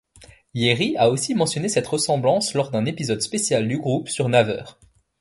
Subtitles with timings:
[0.55, 4.63] Yeri a aussi mentionné cette ressemblance lors d'un épisode spécial du groupe sur Naver.